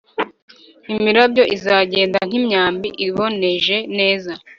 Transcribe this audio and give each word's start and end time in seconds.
imirabyo 0.93 1.43
izagenda 1.55 2.17
nk'imyambi 2.27 2.87
iboneje 3.07 3.77
neza 3.97 4.33